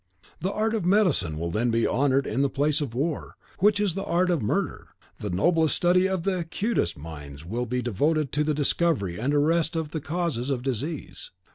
[0.39, 3.93] The art of medicine will then be honoured in the place of war, which is
[3.93, 4.87] the art of murder:
[5.19, 9.75] the noblest study of the acutest minds will be devoted to the discovery and arrest
[9.75, 11.29] of the causes of disease.